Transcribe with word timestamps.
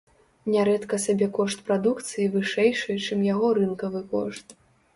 Нярэдка 0.53 0.97
сабекошт 1.03 1.61
прадукцыі 1.67 2.27
вышэйшы, 2.37 2.99
чым 3.07 3.19
яго 3.33 3.47
рынкавы 3.61 4.05
кошт. 4.15 4.61